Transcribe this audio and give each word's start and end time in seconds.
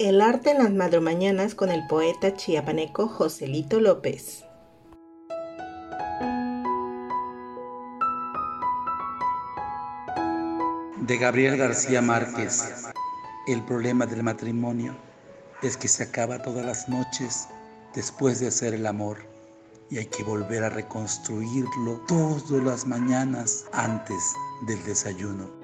El 0.00 0.20
arte 0.20 0.50
en 0.50 0.58
las 0.58 0.72
madrumañanas 0.72 1.54
con 1.54 1.70
el 1.70 1.86
poeta 1.86 2.34
chiapaneco 2.34 3.06
Joselito 3.06 3.78
López. 3.78 4.44
De 10.96 11.16
Gabriel 11.16 11.56
García 11.56 12.02
Márquez. 12.02 12.88
El 13.46 13.62
problema 13.62 14.04
del 14.04 14.24
matrimonio 14.24 14.96
es 15.62 15.76
que 15.76 15.86
se 15.86 16.02
acaba 16.02 16.42
todas 16.42 16.66
las 16.66 16.88
noches 16.88 17.46
después 17.94 18.40
de 18.40 18.48
hacer 18.48 18.74
el 18.74 18.88
amor 18.88 19.18
y 19.90 19.98
hay 19.98 20.06
que 20.06 20.24
volver 20.24 20.64
a 20.64 20.70
reconstruirlo 20.70 22.00
todas 22.08 22.64
las 22.64 22.84
mañanas 22.84 23.66
antes 23.72 24.34
del 24.66 24.82
desayuno. 24.82 25.63